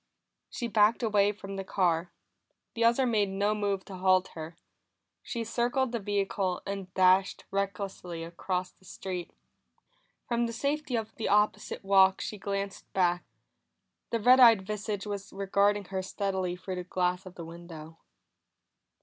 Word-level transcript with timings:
She 0.49 0.67
backed 0.67 1.03
away 1.03 1.31
from 1.31 1.57
the 1.57 1.63
car; 1.63 2.11
the 2.73 2.83
other 2.83 3.05
made 3.05 3.29
no 3.29 3.53
move 3.53 3.85
to 3.85 3.95
halt 3.97 4.29
her. 4.29 4.57
She 5.21 5.43
circled 5.43 5.91
the 5.91 5.99
vehicle 5.99 6.63
and 6.65 6.91
dashed 6.95 7.45
recklessly 7.51 8.23
across 8.23 8.71
the 8.71 8.83
street. 8.83 9.29
From 10.27 10.47
the 10.47 10.53
safety 10.53 10.95
of 10.95 11.13
the 11.17 11.29
opposite 11.29 11.83
walk 11.83 12.19
she 12.19 12.39
glanced 12.39 12.91
back; 12.93 13.23
the 14.09 14.19
red 14.19 14.39
eyed 14.39 14.65
visage 14.65 15.05
was 15.05 15.31
regarding 15.31 15.85
her 15.93 16.01
steadily 16.01 16.55
through 16.55 16.77
the 16.77 16.83
glass 16.83 17.27
of 17.27 17.35
the 17.35 17.45
window. 17.45 17.99